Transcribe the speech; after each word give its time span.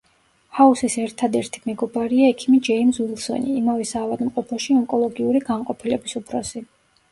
ჰაუსის 0.59 0.95
ერთადერთი 1.01 1.61
მეგობარია 1.69 2.31
ექიმი 2.33 2.57
ჯეიმზ 2.69 3.01
უილსონი, 3.05 3.55
იმავე 3.61 3.87
საავადმყოფოში 3.93 4.81
ონკოლოგიური 4.81 5.45
განყოფილების 5.53 6.21
უფროსი. 6.25 6.67